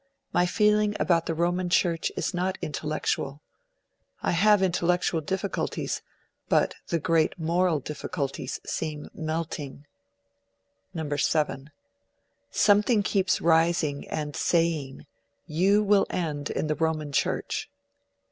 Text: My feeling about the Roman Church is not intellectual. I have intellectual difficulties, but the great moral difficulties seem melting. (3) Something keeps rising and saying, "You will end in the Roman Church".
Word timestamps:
My 0.33 0.47
feeling 0.47 0.95
about 0.99 1.27
the 1.27 1.35
Roman 1.35 1.69
Church 1.69 2.11
is 2.17 2.33
not 2.33 2.57
intellectual. 2.59 3.39
I 4.23 4.31
have 4.31 4.63
intellectual 4.63 5.21
difficulties, 5.21 6.01
but 6.49 6.73
the 6.87 6.97
great 6.97 7.37
moral 7.37 7.79
difficulties 7.81 8.59
seem 8.65 9.11
melting. 9.13 9.85
(3) 10.95 11.19
Something 12.49 13.03
keeps 13.03 13.41
rising 13.41 14.07
and 14.09 14.35
saying, 14.35 15.05
"You 15.45 15.83
will 15.83 16.07
end 16.09 16.49
in 16.49 16.65
the 16.65 16.73
Roman 16.73 17.11
Church". 17.11 17.69